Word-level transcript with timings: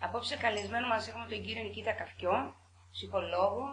Απόψε 0.00 0.36
καλεσμένο 0.36 0.86
μας 0.86 1.08
έχουμε 1.08 1.26
τον 1.28 1.42
κύριο 1.44 1.62
Νικήτα 1.62 1.92
Καφκιό, 1.92 2.54
ψυχολόγο. 2.90 3.64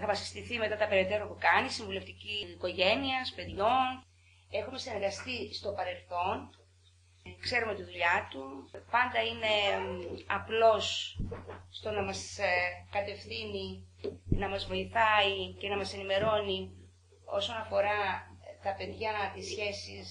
Θα 0.00 0.06
μας 0.06 0.18
συστηθεί 0.18 0.58
μετά 0.58 0.76
τα 0.76 0.88
περαιτέρω 0.88 1.26
που 1.28 1.36
κάνει, 1.40 1.68
συμβουλευτική 1.68 2.46
οικογένεια, 2.54 3.18
παιδιών. 3.36 4.04
Έχουμε 4.50 4.78
συνεργαστεί 4.78 5.54
στο 5.54 5.72
παρελθόν. 5.72 6.36
Ξέρουμε 7.40 7.74
τη 7.74 7.82
δουλειά 7.82 8.28
του. 8.30 8.70
Πάντα 8.90 9.20
είναι 9.22 9.54
απλός 10.26 11.16
στο 11.70 11.90
να 11.90 12.02
μας 12.02 12.38
ε, 12.38 12.86
κατευθύνει, 12.90 13.86
να 14.28 14.48
μας 14.48 14.66
βοηθάει 14.66 15.52
και 15.58 15.68
να 15.68 15.76
μας 15.76 15.94
ενημερώνει 15.94 16.70
όσον 17.24 17.56
αφορά 17.56 18.00
τα 18.62 18.74
παιδιά, 18.74 19.32
τις 19.34 19.46
σχέσεις 19.50 20.08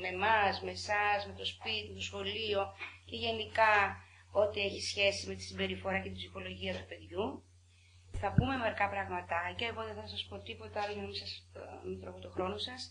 με 0.00 0.08
εμά, 0.08 0.38
με 0.64 0.70
εσάς, 0.70 1.26
με 1.26 1.32
το 1.38 1.44
σπίτι, 1.44 1.94
το 1.94 2.00
σχολείο 2.00 2.72
και 3.04 3.16
γενικά 3.16 3.72
ό,τι 4.42 4.60
έχει 4.60 4.80
σχέση 4.90 5.28
με 5.28 5.34
τη 5.34 5.42
συμπεριφορά 5.42 5.98
και 5.98 6.08
την 6.08 6.18
ψυχολογία 6.20 6.72
του 6.74 6.86
παιδιού. 6.88 7.26
Θα 8.20 8.28
πούμε 8.36 8.56
μερικά 8.56 8.88
πραγματάκια, 8.88 9.66
εγώ 9.68 9.82
δεν 9.88 9.94
θα 10.00 10.06
σας 10.06 10.22
πω 10.28 10.38
τίποτα 10.38 10.80
άλλο 10.82 10.92
για 10.92 11.02
να 11.02 11.08
μην 11.08 11.16
σας 11.22 11.30
μην 11.86 12.00
τρώγω 12.00 12.18
το 12.18 12.30
χρόνο 12.30 12.58
σας. 12.58 12.90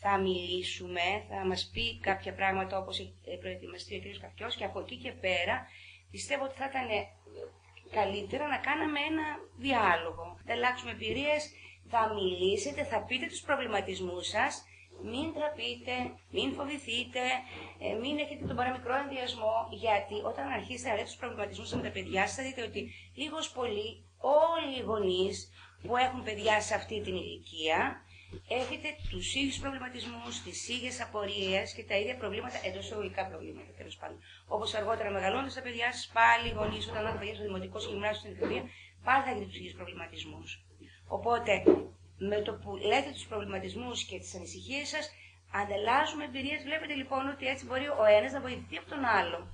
Θα 0.00 0.18
μιλήσουμε, 0.18 1.06
θα 1.28 1.46
μας 1.50 1.70
πει 1.72 1.98
κάποια 2.08 2.32
πράγματα 2.34 2.78
όπως 2.78 2.98
έχει 3.00 3.38
προετοιμαστεί 3.40 3.92
ο 3.96 4.00
κ. 4.00 4.20
Καφιός 4.20 4.54
και 4.56 4.64
από 4.64 4.78
εκεί 4.80 4.96
και 4.96 5.12
πέρα 5.12 5.66
πιστεύω 6.10 6.44
ότι 6.44 6.56
θα 6.60 6.66
ήταν 6.72 6.88
καλύτερα 7.90 8.46
να 8.48 8.58
κάναμε 8.58 9.00
ένα 9.10 9.26
διάλογο. 9.58 10.26
Θα 10.46 10.52
αλλάξουμε 10.52 10.90
εμπειρίες, 10.90 11.42
θα 11.92 12.00
μιλήσετε, 12.14 12.84
θα 12.84 12.98
πείτε 13.08 13.26
τους 13.26 13.40
προβληματισμούς 13.40 14.26
σας 14.26 14.52
μην 15.02 15.26
τραπείτε, 15.36 15.94
μην 16.30 16.52
φοβηθείτε, 16.52 17.22
ε, 17.84 17.94
μην 18.02 18.18
έχετε 18.18 18.46
τον 18.46 18.56
παραμικρό 18.56 18.94
ενδιασμό, 19.04 19.56
γιατί 19.70 20.16
όταν 20.30 20.44
αρχίσετε 20.58 20.88
να 20.88 20.94
λέτε 20.94 21.06
τους 21.06 21.20
προβληματισμούς 21.22 21.72
με 21.72 21.82
τα 21.82 21.90
παιδιά 21.90 22.26
σας, 22.26 22.36
θα 22.36 22.42
δείτε 22.42 22.62
ότι 22.62 22.80
λίγος 23.14 23.50
πολύ 23.50 23.88
όλοι 24.18 24.78
οι 24.78 24.82
γονείς 24.90 25.36
που 25.82 25.96
έχουν 25.96 26.22
παιδιά 26.22 26.60
σε 26.60 26.74
αυτή 26.74 27.00
την 27.00 27.14
ηλικία 27.14 28.02
έχετε 28.48 28.88
τους 29.10 29.34
ίδιους 29.34 29.58
προβληματισμούς, 29.58 30.42
τις 30.42 30.68
ίδιες 30.68 31.00
απορίες 31.00 31.74
και 31.74 31.84
τα 31.84 31.96
ίδια 31.96 32.16
προβλήματα, 32.16 32.56
εντός 32.66 32.84
εισαγωγικά 32.84 33.26
προβλήματα 33.26 33.70
τέλος 33.76 33.96
πάντων. 33.96 34.18
Όπως 34.48 34.74
αργότερα 34.74 35.10
μεγαλώντα 35.10 35.50
τα 35.54 35.62
παιδιά 35.62 35.92
σας, 35.92 36.10
πάλι 36.18 36.48
οι 36.48 36.52
γονείς, 36.58 36.88
όταν 36.88 37.06
έχουν 37.06 37.18
παιδιά 37.18 37.34
στο 37.34 37.42
δημοτικό, 37.42 37.78
στο 37.78 37.90
γυμνάσιο, 37.90 38.20
στην 38.20 38.32
εκπαιδεία, 38.32 38.62
πάλι 39.04 39.22
θα 39.24 39.30
έχετε 39.30 39.44
τους 39.44 39.56
ίδιους 39.56 39.74
προβληματισμούς. 39.78 40.48
Οπότε 41.08 41.52
με 42.18 42.42
το 42.42 42.52
που 42.52 42.76
λέτε 42.76 43.10
τους 43.12 43.26
προβληματισμούς 43.26 44.04
και 44.04 44.18
τις 44.18 44.34
ανησυχίες 44.34 44.88
σας, 44.88 45.10
ανταλλάσσουμε 45.52 46.24
εμπειρίες. 46.24 46.62
Βλέπετε 46.62 46.94
λοιπόν 46.94 47.28
ότι 47.28 47.46
έτσι 47.46 47.66
μπορεί 47.66 47.86
ο 47.88 48.04
ένας 48.18 48.32
να 48.32 48.40
βοηθηθεί 48.40 48.76
από 48.76 48.88
τον 48.90 49.04
άλλο. 49.04 49.48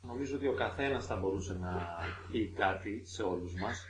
Νομίζω 0.00 0.36
ότι 0.36 0.46
ο 0.48 0.54
καθένας 0.54 1.06
θα 1.06 1.16
μπορούσε 1.16 1.54
να 1.54 1.72
πει 2.30 2.52
κάτι 2.56 3.02
σε 3.06 3.22
όλους 3.22 3.54
μας. 3.54 3.86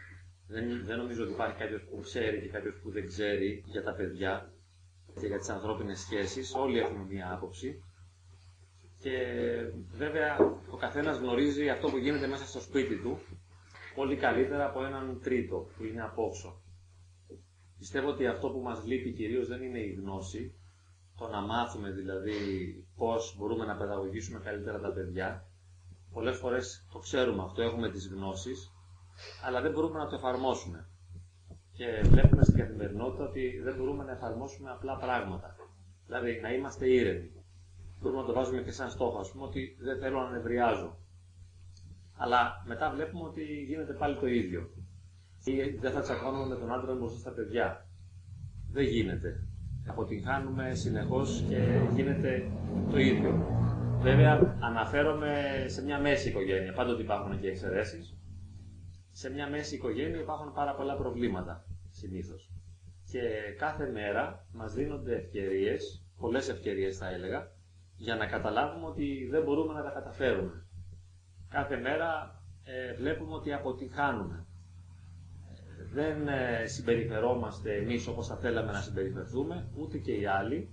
Δεν, 0.49 0.85
δεν 0.85 0.97
νομίζω 0.99 1.23
ότι 1.23 1.33
υπάρχει 1.33 1.57
κάποιος 1.59 1.83
που 1.83 2.01
ξέρει 2.03 2.41
και 2.41 2.49
κάποιος 2.49 2.75
που 2.83 2.91
δεν 2.91 3.07
ξέρει 3.07 3.63
για 3.67 3.83
τα 3.83 3.95
παιδιά 3.95 4.53
και 5.21 5.27
για 5.27 5.39
τις 5.39 5.49
ανθρώπινες 5.49 5.99
σχέσεις. 6.01 6.55
Όλοι 6.55 6.79
έχουμε 6.79 7.05
μία 7.05 7.33
άποψη. 7.33 7.83
Και 9.03 9.17
βέβαια 9.93 10.37
ο 10.71 10.77
καθένας 10.77 11.17
γνωρίζει 11.19 11.69
αυτό 11.69 11.89
που 11.91 11.97
γίνεται 11.97 12.27
μέσα 12.27 12.45
στο 12.47 12.61
σπίτι 12.61 12.97
του 13.03 13.21
πολύ 13.97 14.17
καλύτερα 14.17 14.65
από 14.67 14.85
έναν 14.85 15.21
τρίτο 15.23 15.57
που 15.77 15.85
είναι 15.85 16.03
απόξω. 16.03 16.61
Πιστεύω 17.79 18.09
ότι 18.09 18.27
αυτό 18.27 18.51
που 18.51 18.59
μας 18.61 18.85
λείπει 18.85 19.13
κυρίως 19.13 19.49
δεν 19.49 19.63
είναι 19.63 19.79
η 19.79 19.93
γνώση, 19.93 20.55
το 21.19 21.29
να 21.29 21.41
μάθουμε 21.41 21.91
δηλαδή 21.91 22.33
πώς 22.97 23.35
μπορούμε 23.39 23.65
να 23.65 23.77
παιδαγωγήσουμε 23.77 24.39
καλύτερα 24.39 24.81
τα 24.81 24.89
παιδιά. 24.93 25.45
Πολλές 26.13 26.37
φορές 26.37 26.87
το 26.93 26.99
ξέρουμε 26.99 27.43
αυτό, 27.43 27.63
έχουμε 27.63 27.91
τις 27.91 28.09
γνώσεις, 28.09 28.73
αλλά 29.47 29.61
δεν 29.61 29.71
μπορούμε 29.73 29.99
να 29.99 30.07
το 30.09 30.15
εφαρμόσουμε. 30.15 30.89
Και 31.73 32.01
βλέπουμε 32.05 32.43
στην 32.45 32.57
καθημερινότητα 32.59 33.25
ότι 33.25 33.61
δεν 33.65 33.77
μπορούμε 33.77 34.05
να 34.05 34.13
εφαρμόσουμε 34.13 34.71
απλά 34.71 34.97
πράγματα. 34.97 35.57
Δηλαδή 36.07 36.41
να 36.43 36.53
είμαστε 36.53 36.89
ήρεμοι. 36.89 37.31
Μπορούμε 38.01 38.21
να 38.21 38.27
το 38.27 38.33
βάζουμε 38.33 38.63
και 38.63 38.71
σαν 38.73 38.91
στόχο, 38.91 39.19
ας 39.19 39.31
πούμε, 39.31 39.45
ότι 39.45 39.77
δεν 39.81 39.99
θέλω 39.99 40.21
να 40.21 40.31
νευριάζω. 40.31 40.97
Αλλά 42.17 42.63
μετά 42.67 42.91
βλέπουμε 42.91 43.25
ότι 43.25 43.43
γίνεται 43.45 43.93
πάλι 43.93 44.17
το 44.17 44.27
ίδιο. 44.27 44.71
Ή 45.45 45.71
δεν 45.81 45.93
θα 45.93 46.01
τσακώνουμε 46.01 46.47
με 46.47 46.55
τον 46.55 46.73
άντρα 46.73 46.95
μπροστά 46.95 47.19
στα 47.19 47.31
παιδιά. 47.31 47.87
Δεν 48.73 48.85
γίνεται. 48.85 49.47
Αποτυγχάνουμε 49.87 50.75
συνεχώς 50.75 51.45
και 51.49 51.59
γίνεται 51.95 52.51
το 52.91 52.99
ίδιο. 52.99 53.47
Βέβαια, 54.01 54.57
αναφέρομαι 54.61 55.65
σε 55.67 55.83
μια 55.83 56.01
μέση 56.01 56.29
οικογένεια. 56.29 56.73
Πάντοτε 56.73 57.03
υπάρχουν 57.03 57.41
και 57.41 57.49
εξαιρέσεις. 57.49 58.17
Σε 59.13 59.31
μια 59.31 59.49
μέση 59.49 59.75
οικογένεια 59.75 60.21
υπάρχουν 60.21 60.53
πάρα 60.53 60.75
πολλά 60.75 60.97
προβλήματα 60.97 61.65
συνήθως. 61.91 62.51
Και 63.11 63.21
κάθε 63.59 63.91
μέρα 63.91 64.47
μας 64.53 64.75
δίνονται 64.75 65.17
ευκαιρίες, 65.17 66.05
πολλές 66.19 66.49
ευκαιρίες 66.49 66.97
θα 66.97 67.09
έλεγα, 67.11 67.51
για 67.97 68.17
να 68.17 68.27
καταλάβουμε 68.27 68.87
ότι 68.87 69.29
δεν 69.31 69.43
μπορούμε 69.43 69.73
να 69.73 69.83
τα 69.83 69.91
καταφέρουμε 69.91 70.67
κάθε 71.49 71.77
μέρα 71.77 72.41
ε, 72.65 72.95
βλέπουμε 72.95 73.35
ότι 73.35 73.53
αποτυχάνουμε. 73.53 74.47
Δεν 75.93 76.29
ε, 76.29 76.67
συμπεριφερόμαστε 76.67 77.75
εμείς 77.77 78.07
όπως 78.07 78.27
θα 78.27 78.37
θέλαμε 78.37 78.73
να 78.73 78.81
συμπεριφερθούμε, 78.81 79.69
ούτε 79.77 79.99
και 79.99 80.13
οι 80.13 80.27
άλλοι. 80.27 80.71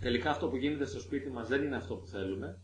Τελικά 0.00 0.30
αυτό 0.30 0.48
που 0.48 0.56
γίνεται 0.56 0.84
στο 0.84 1.00
σπίτι 1.00 1.30
μας 1.30 1.48
δεν 1.48 1.62
είναι 1.62 1.76
αυτό 1.76 1.94
που 1.96 2.06
θέλουμε 2.06 2.58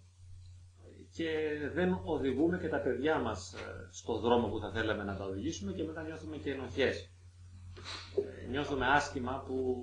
και 1.13 1.29
δεν 1.75 2.01
οδηγούμε 2.05 2.59
και 2.59 2.69
τα 2.69 2.79
παιδιά 2.81 3.19
μας 3.19 3.53
ε, 3.53 3.89
στο 3.91 4.19
δρόμο 4.19 4.49
που 4.49 4.59
θα 4.61 4.71
θέλαμε 4.71 5.05
να 5.05 5.17
τα 5.17 5.25
οδηγήσουμε 5.25 5.73
και 5.73 5.85
μετά 5.85 6.03
νιώθουμε 6.03 6.37
και 6.37 6.51
ενοχές. 6.51 7.11
Ε, 8.45 8.47
νιώθουμε 8.51 8.87
άσχημα 8.87 9.43
που 9.47 9.77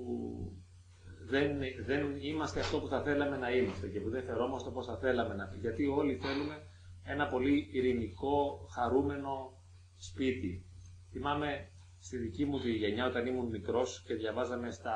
δεν, 1.26 1.58
δεν 1.86 2.16
είμαστε 2.20 2.60
αυτό 2.60 2.80
που 2.80 2.88
θα 2.88 3.02
θέλαμε 3.02 3.36
να 3.36 3.50
είμαστε 3.50 3.88
και 3.88 4.00
που 4.00 4.10
δεν 4.10 4.22
φερόμαστε 4.22 4.68
όπως 4.68 4.86
θα 4.86 4.96
θέλαμε 4.96 5.34
να 5.34 5.54
Γιατί 5.60 5.86
όλοι 5.86 6.16
θέλουμε 6.16 6.62
ένα 7.08 7.26
πολύ 7.26 7.68
ειρηνικό, 7.72 8.66
χαρούμενο 8.74 9.62
σπίτι. 9.96 10.64
Θυμάμαι 11.10 11.68
στη 11.98 12.16
δική 12.16 12.44
μου 12.44 12.60
τη 12.60 12.70
γενιά 12.72 13.06
όταν 13.06 13.26
ήμουν 13.26 13.48
μικρός 13.48 14.02
και 14.06 14.14
διαβάζαμε 14.14 14.70
στα 14.70 14.94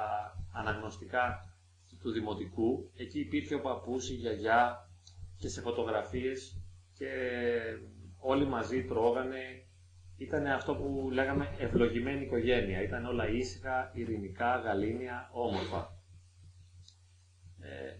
αναγνωστικά 0.52 1.46
του 2.00 2.10
Δημοτικού, 2.10 2.90
εκεί 2.96 3.20
υπήρχε 3.20 3.54
ο 3.54 3.60
παππούς, 3.60 4.10
η 4.10 4.14
γιαγιά 4.14 4.88
και 5.38 5.48
σε 5.48 5.60
φωτογραφίες 5.60 6.62
και 6.94 7.08
όλοι 8.18 8.46
μαζί 8.46 8.84
τρώγανε. 8.84 9.66
Ήταν 10.16 10.46
αυτό 10.46 10.74
που 10.74 11.08
λέγαμε 11.12 11.56
ευλογημένη 11.58 12.24
οικογένεια. 12.24 12.82
Ήταν 12.82 13.04
όλα 13.04 13.28
ήσυχα, 13.28 13.90
ειρηνικά, 13.94 14.56
γαλήνια, 14.56 15.30
όμορφα. 15.32 16.00
Ε, 17.60 17.96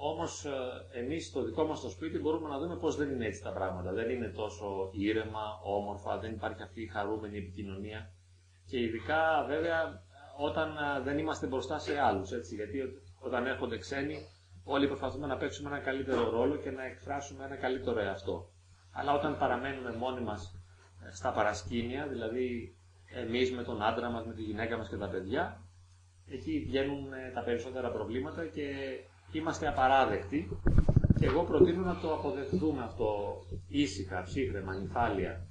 Όμως 0.00 0.44
ε, 0.44 0.50
εμείς 0.98 1.26
στο 1.26 1.42
δικό 1.42 1.64
μας 1.64 1.80
το 1.80 1.88
σπίτι 1.88 2.18
μπορούμε 2.18 2.48
να 2.48 2.58
δούμε 2.58 2.76
πώς 2.76 2.96
δεν 2.96 3.10
είναι 3.10 3.26
έτσι 3.26 3.42
τα 3.42 3.52
πράγματα. 3.52 3.92
Δεν 3.92 4.10
είναι 4.10 4.28
τόσο 4.28 4.90
ήρεμα, 4.92 5.60
όμορφα, 5.62 6.18
δεν 6.18 6.32
υπάρχει 6.32 6.62
αυτή 6.62 6.82
η 6.82 6.86
χαρούμενη 6.86 7.38
επικοινωνία. 7.38 8.10
Και 8.66 8.80
ειδικά 8.80 9.44
βέβαια 9.48 10.02
όταν 10.36 10.76
ε, 10.76 11.00
δεν 11.00 11.18
είμαστε 11.18 11.46
μπροστά 11.46 11.78
σε 11.78 11.98
άλλους. 12.00 12.30
Γιατί 12.54 12.78
όταν 13.20 13.46
έρχονται 13.46 13.78
ξένοι, 13.78 14.18
όλοι 14.64 14.86
προσπαθούμε 14.86 15.26
να 15.26 15.36
παίξουμε 15.36 15.68
ένα 15.68 15.78
καλύτερο 15.78 16.30
ρόλο 16.30 16.56
και 16.56 16.70
να 16.70 16.84
εκφράσουμε 16.84 17.44
ένα 17.44 17.56
καλύτερο 17.56 18.00
εαυτό. 18.00 18.50
Αλλά 18.92 19.12
όταν 19.12 19.38
παραμένουμε 19.38 19.92
μόνοι 19.92 20.20
μας 20.20 20.54
ε, 21.06 21.14
στα 21.14 21.32
παρασκήνια, 21.32 22.06
δηλαδή 22.06 22.76
εμείς 23.14 23.52
με 23.52 23.62
τον 23.62 23.82
άντρα 23.82 24.10
μας, 24.10 24.26
με 24.26 24.32
τη 24.34 24.42
γυναίκα 24.42 24.76
μας 24.76 24.88
και 24.88 24.96
τα 24.96 25.08
παιδιά, 25.08 25.60
εκεί 26.28 26.64
βγαίνουν 26.66 27.08
τα 27.34 27.42
περισσότερα 27.42 27.90
προβλήματα 27.90 28.46
και 28.46 28.98
είμαστε 29.32 29.68
απαράδεκτοι 29.68 30.48
και 31.18 31.26
εγώ 31.26 31.44
προτείνω 31.44 31.82
να 31.84 32.00
το 32.00 32.14
αποδεχθούμε 32.14 32.82
αυτό 32.82 33.38
ήσυχα, 33.68 34.22
ψύχρεμα, 34.22 34.74
νυφάλια. 34.74 35.46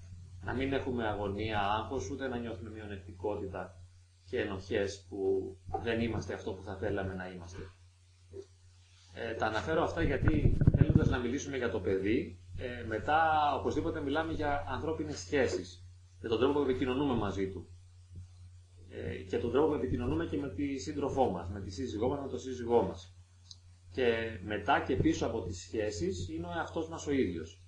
Να 0.45 0.53
μην 0.53 0.73
έχουμε 0.73 1.07
αγωνία, 1.07 1.59
άγχος, 1.59 2.09
ούτε 2.09 2.27
να 2.27 2.37
νιώθουμε 2.37 2.69
μειονεκτικότητα 2.69 3.75
και 4.29 4.39
ενοχές 4.39 5.05
που 5.09 5.51
δεν 5.83 6.01
είμαστε 6.01 6.33
αυτό 6.33 6.53
που 6.53 6.63
θα 6.63 6.75
θέλαμε 6.77 7.13
να 7.13 7.27
είμαστε. 7.31 7.57
Ε, 9.13 9.33
τα 9.33 9.45
αναφέρω 9.45 9.83
αυτά 9.83 10.01
γιατί 10.01 10.57
θέλοντας 10.77 11.09
να 11.09 11.17
μιλήσουμε 11.17 11.57
για 11.57 11.71
το 11.71 11.79
παιδί, 11.79 12.39
ε, 12.57 12.85
μετά 12.87 13.19
οπωσδήποτε 13.59 14.01
μιλάμε 14.01 14.33
για 14.33 14.65
ανθρώπινες 14.67 15.17
σχέσεις, 15.19 15.85
για 16.19 16.29
τον 16.29 16.39
τρόπο 16.39 16.53
που 16.53 16.69
επικοινωνούμε 16.69 17.13
μαζί 17.15 17.49
του. 17.51 17.67
Ε, 18.89 19.15
και 19.15 19.37
τον 19.37 19.51
τρόπο 19.51 19.67
που 19.67 19.73
επικοινωνούμε 19.73 20.25
και 20.25 20.37
με 20.37 20.49
τη 20.49 20.77
σύντροφό 20.77 21.29
μας, 21.29 21.49
με 21.49 21.61
τη 21.61 21.69
σύζυγό 21.71 22.07
μας, 22.07 22.19
με 22.21 22.27
τον 22.27 22.39
σύζυγό 22.39 22.81
μας 22.81 23.16
και 23.97 24.39
μετά 24.45 24.79
και 24.87 24.95
πίσω 24.95 25.25
από 25.25 25.41
τις 25.41 25.59
σχέσεις 25.61 26.29
είναι 26.29 26.45
ο 26.47 26.51
εαυτός 26.57 26.89
μας 26.89 27.07
ο 27.07 27.11
ίδιος. 27.11 27.61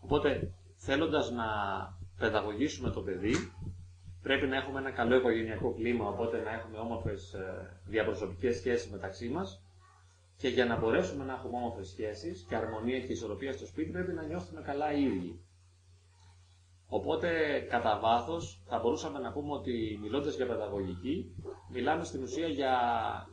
Οπότε 0.00 0.52
θέλοντας 0.76 1.30
να 1.30 1.44
παιδαγωγήσουμε 2.18 2.90
το 2.90 3.00
παιδί 3.00 3.34
πρέπει 4.22 4.46
να 4.46 4.56
έχουμε 4.56 4.78
ένα 4.80 4.90
καλό 4.90 5.16
οικογενειακό 5.16 5.74
κλίμα 5.74 6.08
οπότε 6.08 6.40
να 6.42 6.50
έχουμε 6.52 6.78
όμορφες 6.78 7.32
ε, 7.32 7.78
διαπροσωπικές 7.84 8.56
σχέσεις 8.56 8.90
μεταξύ 8.90 9.28
μας 9.28 9.62
Και 10.36 10.48
για 10.48 10.64
να 10.64 10.76
μπορέσουμε 10.78 11.24
να 11.24 11.32
έχουμε 11.32 11.56
όμορφες 11.56 11.88
σχέσεις 11.88 12.44
και 12.48 12.56
αρμονία 12.56 13.00
και 13.00 13.12
ισορροπία 13.12 13.52
στο 13.52 13.66
σπίτι, 13.66 13.90
πρέπει 13.90 14.12
να 14.12 14.22
νιώθουμε 14.22 14.60
καλά 14.62 14.92
οι 14.92 15.02
ίδιοι. 15.02 15.40
Οπότε, 16.90 17.60
κατά 17.70 17.98
βάθος, 18.02 18.62
θα 18.66 18.78
μπορούσαμε 18.78 19.18
να 19.18 19.32
πούμε 19.32 19.52
ότι 19.52 19.98
μιλώντας 20.02 20.34
για 20.36 20.46
παιδαγωγική, 20.46 21.34
μιλάμε 21.72 22.04
στην 22.04 22.22
ουσία 22.22 22.46
για 22.46 22.72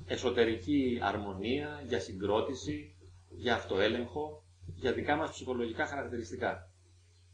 εσωτερική 0.06 1.00
αρμονία, 1.02 1.84
για 1.88 2.00
συγκρότηση, 2.00 2.96
για 3.30 3.54
αυτοέλεγχο, 3.56 4.44
για 4.75 4.94
δικά 4.94 5.16
μας 5.16 5.30
ψυχολογικά 5.31 5.86
χαρακτηριστικά. 5.86 6.69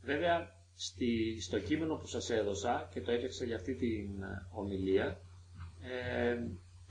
Βέβαια, 0.02 0.48
στη, 0.76 1.42
στο 1.42 1.60
κείμενο 1.60 1.96
που 1.96 2.08
σας 2.08 2.30
έδωσα 2.30 2.90
και 2.94 3.02
το 3.02 3.12
έφτιαξα 3.12 3.46
για 3.46 3.56
αυτή 3.56 3.76
την 3.76 4.10
ομιλία, 4.56 5.06
ε, 5.82 6.38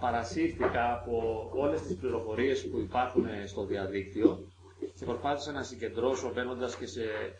παρασύρθηκα 0.00 0.92
από 0.92 1.50
όλες 1.54 1.82
τις 1.82 1.96
πληροφορίες 1.96 2.68
που 2.68 2.78
υπάρχουν 2.78 3.24
στο 3.46 3.64
διαδίκτυο 3.64 4.48
και 4.98 5.04
προσπάθησα 5.04 5.52
να 5.52 5.62
συγκεντρώσω 5.62 6.32
μπαίνοντας 6.34 6.76
και 6.76 6.86
σε 6.86 7.02
ε, 7.02 7.32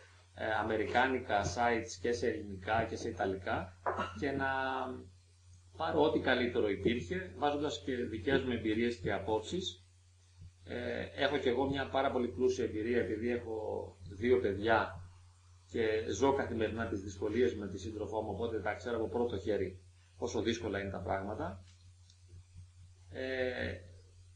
αμερικάνικα 0.61 1.43
sites 1.43 1.91
και 2.01 2.11
σε 2.11 2.27
ελληνικά 2.27 2.85
και 2.89 2.95
σε 2.95 3.09
ιταλικά 3.09 3.77
και 4.19 4.31
να 4.31 4.47
πάρω 5.77 6.01
ό,τι 6.01 6.19
καλύτερο 6.19 6.69
υπήρχε, 6.69 7.33
βάζοντας 7.37 7.81
και 7.85 7.95
δικές 7.95 8.41
μου 8.43 8.51
εμπειρίες 8.51 8.95
και 8.95 9.13
απόψεις. 9.13 9.85
Ε, 10.63 11.23
έχω 11.23 11.37
και 11.37 11.49
εγώ 11.49 11.69
μια 11.69 11.89
πάρα 11.89 12.11
πολύ 12.11 12.27
πλούσια 12.27 12.63
εμπειρία 12.65 12.99
επειδή 12.99 13.29
έχω 13.29 13.85
δύο 14.09 14.39
παιδιά 14.39 15.01
και 15.71 16.05
ζω 16.11 16.33
καθημερινά 16.33 16.87
τις 16.87 17.01
δυσκολίες 17.01 17.55
με 17.55 17.67
τη 17.67 17.77
σύντροφό 17.77 18.21
μου, 18.21 18.29
οπότε 18.31 18.59
τα 18.61 18.73
ξέρω 18.73 18.95
από 18.95 19.07
πρώτο 19.07 19.37
χέρι 19.37 19.79
πόσο 20.17 20.41
δύσκολα 20.41 20.79
είναι 20.79 20.89
τα 20.91 20.99
πράγματα. 21.01 21.63
Ε, 23.09 23.73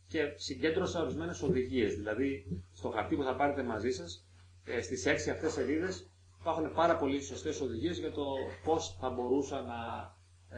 και 0.07 0.33
συγκέντρωσα 0.35 1.01
ορισμένες 1.01 1.41
οδηγίες. 1.41 1.95
Δηλαδή, 1.95 2.45
στο 2.73 2.89
χαρτί 2.89 3.15
που 3.15 3.23
θα 3.23 3.35
πάρετε 3.35 3.63
μαζί 3.63 3.91
σας, 3.91 4.25
ε, 4.65 4.81
στις 4.81 5.05
έξι 5.05 5.29
αυτές 5.29 5.51
σελίδες 5.53 6.09
υπάρχουν 6.39 6.73
πάρα 6.73 6.95
πολύ 6.97 7.21
σωστές 7.21 7.61
οδηγίες 7.61 7.99
για 7.99 8.11
το 8.11 8.23
πώς 8.63 8.97
θα 8.99 9.09
μπορούσα 9.09 9.61
να 9.61 9.77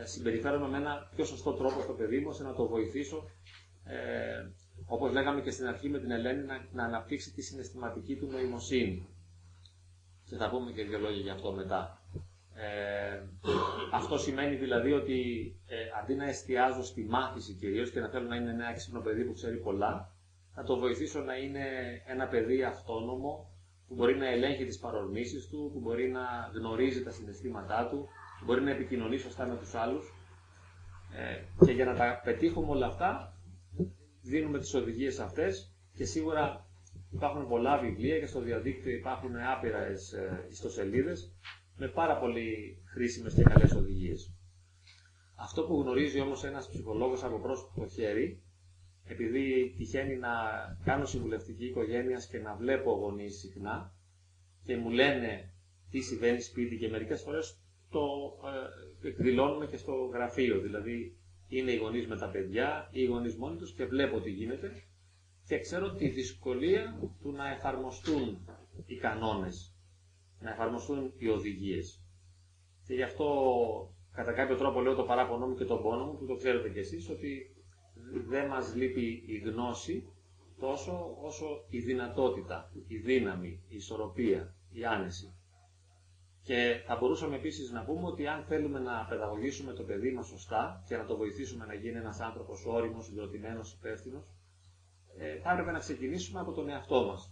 ε, 0.01 0.06
συμπεριφέρομαι 0.06 0.68
με 0.68 0.77
ένα 0.77 1.09
πιο 1.15 1.25
σωστό 1.25 1.54
τρόπο 1.54 1.81
στο 1.81 1.94
παιδί 1.94 2.19
μου, 2.19 2.27
ώστε 2.30 2.44
να 2.44 2.54
το 2.54 2.68
βοηθήσω. 2.68 3.30
Ε, 3.83 4.50
Όπως 4.86 5.12
λέγαμε 5.12 5.42
και 5.42 5.51
στην 5.51 5.65
αρχή 5.68 5.89
με 5.89 6.00
την 6.00 6.12
Ελένη, 6.12 6.44
να, 6.44 6.68
να 6.74 6.83
αναπτύξει 6.83 7.33
τη 7.33 7.42
συναισθηματική 7.42 8.15
του 8.15 8.27
νοημοσύνη. 8.31 9.07
Και 10.25 10.36
θα 10.36 10.50
πούμε 10.50 10.71
και 10.71 10.83
δύο 10.83 11.00
λόγια 11.00 11.21
για 11.21 11.33
αυτό 11.33 11.51
μετά. 11.51 12.01
Ε, 12.54 13.21
αυτό 13.94 14.18
σημαίνει 14.18 14.56
δηλαδή 14.56 14.92
ότι 14.92 15.19
ε, 15.68 15.75
αντί 16.04 16.15
να 16.15 16.25
εστιάζω 16.25 16.83
στη 16.83 17.04
μάθηση 17.04 17.54
κυρίως 17.54 17.92
και 17.92 18.00
να 18.00 18.09
θέλω 18.09 18.27
να 18.27 18.36
είναι 18.36 18.50
ένα 18.51 18.69
έξυπνο 18.69 19.00
παιδί 19.01 19.24
που 19.24 19.33
ξέρει 19.33 19.57
πολλά, 19.57 20.12
θα 20.54 20.63
το 20.63 20.77
βοηθήσω 20.77 21.19
να 21.19 21.36
είναι 21.38 21.65
ένα 22.07 22.27
παιδί 22.27 22.63
αυτόνομο 22.63 23.50
που 23.87 23.95
μπορεί 23.95 24.17
να 24.17 24.27
ελέγχει 24.27 24.65
τις 24.65 24.79
παρορμήσεις 24.79 25.47
του, 25.47 25.69
που 25.73 25.79
μπορεί 25.79 26.09
να 26.09 26.51
γνωρίζει 26.53 27.03
τα 27.03 27.11
συναισθήματά 27.11 27.87
του, 27.89 28.07
που 28.39 28.45
μπορεί 28.45 28.61
να 28.61 28.71
επικοινωνεί 28.71 29.17
σωστά 29.17 29.45
με 29.47 29.55
τους 29.57 29.73
άλλους. 29.75 30.13
Ε, 31.15 31.65
και 31.65 31.71
για 31.71 31.85
να 31.85 31.93
τα 31.95 32.21
πετύχουμε 32.23 32.67
όλα 32.69 32.85
αυτά, 32.87 33.33
δίνουμε 34.21 34.59
τις 34.59 34.73
οδηγίες 34.73 35.19
αυτές 35.19 35.73
και 35.95 36.05
σίγουρα 36.05 36.65
υπάρχουν 37.11 37.47
πολλά 37.47 37.77
βιβλία 37.77 38.19
και 38.19 38.25
στο 38.25 38.41
διαδίκτυο 38.41 38.91
υπάρχουν 38.91 39.35
άπειρες 39.55 40.11
ε, 40.13 40.45
ιστοσελίδες 40.49 41.33
με 41.77 41.87
πάρα 41.87 42.17
πολύ 42.17 42.77
χρήσιμες 42.93 43.33
και 43.33 43.43
καλές 43.43 43.71
οδηγίες. 43.71 44.31
Αυτό 45.35 45.63
που 45.63 45.81
γνωρίζει 45.81 46.19
όμως 46.19 46.43
ένας 46.43 46.67
ψυχολόγος 46.69 47.23
από 47.23 47.39
πρόσωπο 47.39 47.87
χέρι, 47.87 48.41
επειδή 49.07 49.74
τυχαίνει 49.77 50.15
να 50.18 50.30
κάνω 50.83 51.06
συμβουλευτική 51.06 51.65
οικογένεια 51.65 52.21
και 52.31 52.38
να 52.39 52.56
βλέπω 52.56 52.92
γονείς 52.92 53.39
συχνά 53.39 53.94
και 54.65 54.77
μου 54.77 54.89
λένε 54.89 55.54
τι 55.89 56.01
συμβαίνει 56.01 56.42
σπίτι 56.42 56.77
και 56.77 56.89
μερικές 56.89 57.21
φορές 57.21 57.59
το 57.89 58.00
ε, 59.04 59.07
εκδηλώνουμε 59.07 59.65
και 59.65 59.77
στο 59.77 59.94
γραφείο, 60.13 60.59
δηλαδή 60.59 61.18
είναι 61.48 61.71
οι 61.71 61.77
γονείς 61.77 62.07
με 62.07 62.18
τα 62.18 62.30
παιδιά 62.30 62.89
ή 62.92 63.01
οι 63.01 63.06
γονείς 63.06 63.36
μόνοι 63.36 63.57
τους 63.57 63.74
και 63.74 63.86
βλέπω 63.86 64.19
τι 64.21 64.30
γίνεται 64.30 64.71
και 65.48 65.59
ξέρω 65.59 65.92
τη 65.94 66.07
δυσκολία 66.07 67.00
του 67.21 67.31
να 67.31 67.51
εφαρμοστούν 67.51 68.48
οι 68.86 68.95
κανόνες 68.95 69.71
να 70.39 70.50
εφαρμοστούν 70.51 71.13
οι 71.18 71.27
οδηγίες. 71.27 72.01
Και 72.86 72.94
γι' 72.94 73.04
αυτό 73.04 73.25
κατά 74.12 74.31
κάποιο 74.33 74.56
τρόπο 74.56 74.81
λέω 74.81 74.95
το 74.95 75.04
παράπονό 75.04 75.48
μου 75.48 75.56
και 75.56 75.65
τον 75.65 75.81
πόνο 75.81 76.06
μου, 76.06 76.18
που 76.18 76.25
το 76.25 76.36
ξέρετε 76.36 76.69
κι 76.69 76.80
εσείς, 76.80 77.09
ότι 77.09 77.56
δεν 78.27 78.48
μας 78.48 78.75
λείπει 78.75 79.24
η 79.25 79.38
γνώση 79.38 80.07
τόσο 80.59 81.18
όσο 81.21 81.65
η 81.69 81.80
δυνατότητα, 81.80 82.71
η 82.88 82.98
δύναμη, 82.98 83.63
η 83.68 83.75
ισορροπία, 83.75 84.56
η 84.71 84.86
άνεση. 84.86 85.31
Και 86.44 86.81
θα 86.86 86.95
μπορούσαμε 86.95 87.36
επίσης 87.36 87.71
να 87.71 87.83
πούμε 87.83 88.07
ότι 88.07 88.27
αν 88.27 88.44
θέλουμε 88.44 88.80
να 88.80 89.06
παιδαγωγήσουμε 89.09 89.74
το 89.74 89.83
παιδί 89.83 90.12
μας 90.12 90.27
σωστά 90.27 90.83
και 90.88 90.98
να 90.98 91.06
το 91.06 91.18
βοηθήσουμε 91.18 91.65
να 91.65 91.74
γίνει 91.74 91.98
ένας 91.98 92.19
άνθρωπος 92.19 92.65
όριμος, 92.65 93.06
συγκροτημένος, 93.06 93.74
υπεύθυνος, 93.74 94.24
ε, 95.18 95.39
θα 95.39 95.51
έπρεπε 95.51 95.71
να 95.71 95.80
ξεκινήσουμε 95.80 96.39
από 96.39 96.51
τον 96.51 96.69
εαυτό 96.69 97.04
μας. 97.06 97.31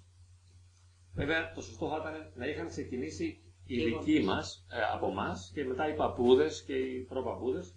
Βέβαια, 1.13 1.51
το 1.53 1.61
σωστό 1.61 1.87
θα 1.89 1.97
ήταν 1.97 2.31
να 2.35 2.45
είχαν 2.47 2.67
ξεκινήσει 2.67 3.39
οι 3.65 3.83
δικοί 3.83 4.19
μας 4.23 4.65
ε, 4.71 4.81
από 4.93 5.07
εμά 5.07 5.35
και 5.53 5.63
μετά 5.65 5.89
οι 5.89 5.95
παππούδες 5.95 6.63
και 6.63 6.73
οι 6.73 6.99
προπαππούδες. 7.01 7.73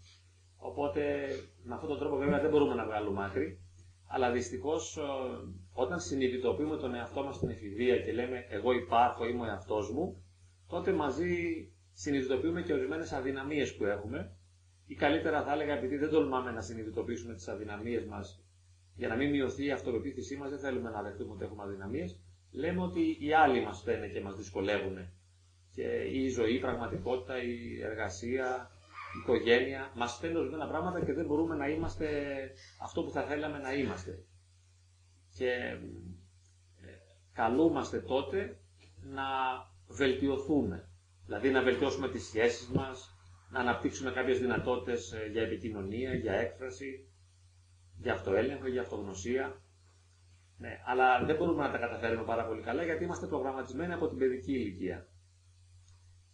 Οπότε, 0.58 1.26
με 1.62 1.74
αυτόν 1.74 1.88
τον 1.88 1.98
τρόπο, 1.98 2.16
βέβαια, 2.16 2.40
δεν 2.40 2.50
μπορούμε 2.50 2.74
να 2.74 2.84
βγάλουμε 2.84 3.24
άκρη. 3.24 3.60
Αλλά 4.06 4.30
δυστυχώς, 4.30 4.96
ε, 4.96 5.00
όταν 5.72 6.00
συνειδητοποιούμε 6.00 6.76
τον 6.76 6.94
εαυτό 6.94 7.22
μας 7.24 7.36
στην 7.36 7.48
εφηβεία 7.48 7.98
και 7.98 8.12
λέμε 8.12 8.46
Εγώ 8.48 8.72
υπάρχω, 8.72 9.26
είμαι 9.26 9.42
ο 9.42 9.46
εαυτός 9.46 9.92
μου, 9.92 10.24
τότε 10.68 10.92
μαζί 10.92 11.32
συνειδητοποιούμε 11.92 12.62
και 12.62 12.72
ορισμένες 12.72 13.12
αδυναμίες 13.12 13.76
που 13.76 13.84
έχουμε. 13.84 14.36
Ή 14.86 14.94
καλύτερα 14.94 15.42
θα 15.44 15.52
έλεγα, 15.52 15.72
επειδή 15.74 15.96
δεν 15.96 16.10
τολμάμε 16.10 16.50
να 16.50 16.60
συνειδητοποιήσουμε 16.60 17.34
τις 17.34 17.48
αδυναμίες 17.48 18.04
μας, 18.04 18.42
για 18.94 19.08
να 19.08 19.16
μην 19.16 19.30
μειωθεί 19.30 19.64
η 19.64 19.70
αυτοπεποίθησή 19.70 20.36
μας, 20.36 20.50
δεν 20.50 20.58
θέλουμε 20.58 20.90
να 20.90 21.02
δεχτούμε 21.02 21.32
ότι 21.32 21.44
έχουμε 21.44 21.62
αδυναμίες 21.62 22.20
λέμε 22.50 22.82
ότι 22.82 23.16
οι 23.20 23.32
άλλοι 23.32 23.62
μας 23.62 23.80
φταίνε 23.80 24.08
και 24.08 24.20
μας 24.20 24.36
δυσκολεύουν. 24.36 24.98
Και 25.74 25.82
η 26.12 26.28
ζωή, 26.28 26.54
η 26.54 26.58
πραγματικότητα, 26.58 27.42
η 27.42 27.82
εργασία, 27.82 28.70
η 28.72 28.77
οικογένεια, 29.22 29.92
μας 29.94 30.12
φταίνουν 30.16 30.36
ορισμένα 30.36 30.66
πράγματα 30.68 31.04
και 31.04 31.12
δεν 31.12 31.26
μπορούμε 31.26 31.54
να 31.56 31.68
είμαστε 31.68 32.08
αυτό 32.82 33.02
που 33.04 33.10
θα 33.10 33.22
θέλαμε 33.22 33.58
να 33.58 33.72
είμαστε. 33.72 34.24
Και 35.36 35.50
ε, 35.50 36.90
καλούμαστε 37.32 38.00
τότε 38.00 38.58
να 39.02 39.24
βελτιωθούμε. 39.88 40.88
Δηλαδή 41.24 41.50
να 41.50 41.62
βελτιώσουμε 41.62 42.08
τις 42.08 42.24
σχέσεις 42.24 42.68
μας, 42.68 43.14
να 43.50 43.60
αναπτύξουμε 43.60 44.10
κάποιες 44.10 44.38
δυνατότητες 44.38 45.12
ε, 45.12 45.28
για 45.32 45.42
επικοινωνία, 45.42 46.14
για 46.14 46.32
έκφραση, 46.32 47.08
για 47.96 48.12
αυτοέλεγχο, 48.12 48.68
για 48.68 48.80
αυτογνωσία. 48.80 49.62
Ναι, 50.58 50.80
αλλά 50.86 51.24
δεν 51.24 51.36
μπορούμε 51.36 51.62
να 51.62 51.70
τα 51.70 51.78
καταφέρουμε 51.78 52.24
πάρα 52.24 52.46
πολύ 52.46 52.62
καλά 52.62 52.84
γιατί 52.84 53.04
είμαστε 53.04 53.26
προγραμματισμένοι 53.26 53.92
από 53.92 54.08
την 54.08 54.18
παιδική 54.18 54.52
ηλικία. 54.52 55.06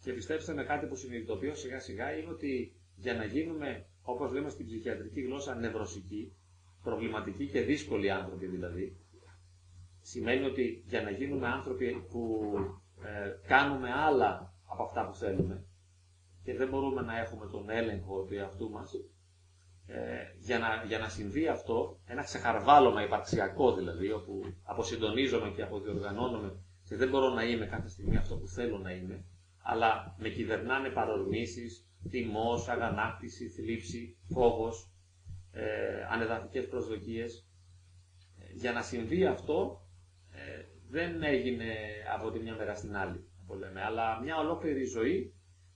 Και 0.01 0.13
πιστέψτε 0.13 0.53
με 0.53 0.63
κάτι 0.63 0.85
που 0.85 0.95
συνειδητοποιώ 0.95 1.55
σιγά 1.55 1.79
σιγά 1.79 2.17
είναι 2.17 2.29
ότι 2.31 2.75
για 2.95 3.13
να 3.13 3.23
γίνουμε, 3.25 3.85
όπως 4.01 4.31
λέμε 4.31 4.49
στην 4.49 4.65
ψυχιατρική 4.65 5.21
γλώσσα, 5.21 5.55
νευρωσικοί, 5.55 6.33
προβληματικοί 6.83 7.47
και 7.47 7.61
δύσκολοι 7.61 8.11
άνθρωποι 8.11 8.45
δηλαδή, 8.45 8.97
σημαίνει 10.01 10.45
ότι 10.45 10.83
για 10.87 11.01
να 11.01 11.09
γίνουμε 11.09 11.47
άνθρωποι 11.47 12.05
που 12.09 12.51
ε, 13.03 13.47
κάνουμε 13.47 13.91
άλλα 13.91 14.53
από 14.65 14.83
αυτά 14.83 15.07
που 15.07 15.13
θέλουμε 15.15 15.65
και 16.43 16.53
δεν 16.55 16.69
μπορούμε 16.69 17.01
να 17.01 17.19
έχουμε 17.19 17.47
τον 17.51 17.69
έλεγχο 17.69 18.23
του 18.23 18.33
εαυτού 18.33 18.69
μας, 18.69 18.93
ε, 19.87 19.97
για, 20.39 20.59
να, 20.59 20.83
για 20.87 20.99
να 20.99 21.09
συμβεί 21.09 21.47
αυτό, 21.47 21.99
ένα 22.05 22.23
ξεχαρβάλωμα 22.23 23.03
υπαρξιακό 23.03 23.73
δηλαδή, 23.75 24.11
όπου 24.11 24.41
αποσυντονίζομαι 24.63 25.49
και 25.49 25.61
αποδιοργανώνομαι 25.63 26.55
και 26.83 26.95
δεν 26.95 27.09
μπορώ 27.09 27.29
να 27.29 27.43
είμαι 27.43 27.65
κάθε 27.65 27.89
στιγμή 27.89 28.17
αυτό 28.17 28.35
που 28.37 28.47
θέλω 28.47 28.77
να 28.77 28.91
είμαι, 28.91 29.25
αλλά 29.67 30.15
με 30.19 30.29
κυβερνάνε 30.29 30.89
παρορμήσεις, 30.89 31.87
θυμός, 32.09 32.67
αγανάκτηση, 32.67 33.49
θλίψη, 33.49 34.17
φόβος, 34.33 34.89
ε, 35.51 35.63
ανεδαφικές 36.11 36.67
προσδοκίες. 36.67 37.47
Ε, 38.39 38.53
για 38.53 38.71
να 38.71 38.81
συμβεί 38.81 39.25
αυτό 39.25 39.81
ε, 40.31 40.63
δεν 40.89 41.23
έγινε 41.23 41.73
από 42.15 42.31
τη 42.31 42.39
μια 42.39 42.55
μέρα 42.55 42.75
στην 42.75 42.95
άλλη, 42.95 43.27
αλλά 43.87 44.21
μια 44.21 44.37
ολόκληρη 44.37 44.83
ζωή 44.83 45.33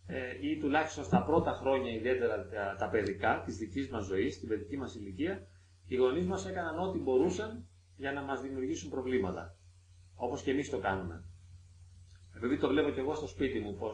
ε, 0.08 0.48
ή 0.50 0.58
τουλάχιστον 0.58 1.04
στα 1.04 1.24
πρώτα 1.24 1.52
χρόνια, 1.52 1.92
ιδιαίτερα 1.92 2.48
τα, 2.78 2.90
παιδικά 2.90 3.42
της 3.46 3.58
δικής 3.58 3.90
μας 3.90 4.06
ζωής, 4.06 4.36
στην 4.36 4.48
παιδική 4.48 4.78
μας 4.78 4.96
ηλικία, 4.96 5.48
οι 5.88 5.96
γονείς 5.96 6.26
μας 6.26 6.46
έκαναν 6.48 6.80
ό,τι 6.80 6.98
μπορούσαν 7.00 7.68
για 7.96 8.12
να 8.12 8.22
μας 8.22 8.42
δημιουργήσουν 8.42 8.90
προβλήματα. 8.90 9.56
Όπως 10.16 10.42
και 10.42 10.52
εμείς 10.52 10.70
το 10.70 10.80
κάνουμε. 10.80 11.24
Επειδή 12.40 12.58
το 12.58 12.68
βλέπω 12.68 12.90
και 12.90 13.00
εγώ 13.00 13.16
στο 13.16 13.28
σπίτι 13.28 13.60
μου 13.60 13.76
πώ. 13.76 13.90